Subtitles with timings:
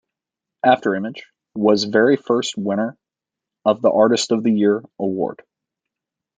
[0.65, 1.21] Afterimage
[1.53, 2.97] was very first winner
[3.65, 5.43] of the Artist of the Year award.